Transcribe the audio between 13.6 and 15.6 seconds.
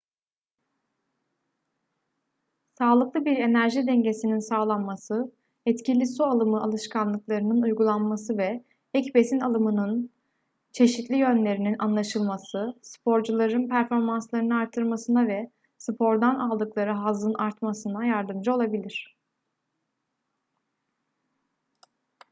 performanslarını artırmasına ve